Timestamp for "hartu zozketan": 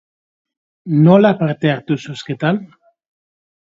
1.77-2.63